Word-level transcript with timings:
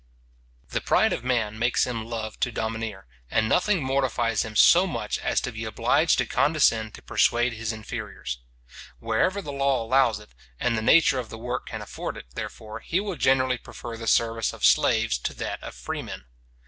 The 0.67 0.81
pride 0.81 1.13
of 1.13 1.23
man 1.23 1.59
makes 1.59 1.85
him 1.85 2.07
love 2.09 2.39
to 2.39 2.51
domineer, 2.51 3.05
and 3.29 3.47
nothing 3.47 3.83
mortifies 3.83 4.41
him 4.43 4.55
so 4.55 4.87
much 4.87 5.19
as 5.19 5.39
to 5.41 5.51
be 5.51 5.63
obliged 5.63 6.17
to 6.17 6.25
condescend 6.25 6.95
to 6.95 7.03
persuade 7.03 7.53
his 7.53 7.71
inferiors. 7.71 8.39
Wherever 8.97 9.43
the 9.43 9.51
law 9.51 9.83
allows 9.85 10.19
it, 10.19 10.31
and 10.59 10.75
the 10.75 10.81
nature 10.81 11.19
of 11.19 11.29
the 11.29 11.37
work 11.37 11.67
can 11.67 11.83
afford 11.83 12.17
it, 12.17 12.25
therefore, 12.33 12.79
he 12.79 12.99
will 12.99 13.15
generally 13.15 13.59
prefer 13.59 13.95
the 13.95 14.07
service 14.07 14.53
of 14.53 14.65
slaves 14.65 15.19
to 15.19 15.35
that 15.35 15.61
of 15.61 15.75
freemen. 15.75 16.25